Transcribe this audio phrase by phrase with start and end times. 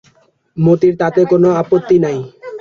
[0.57, 2.17] মতির তাতে কোনো আপত্তি নাই।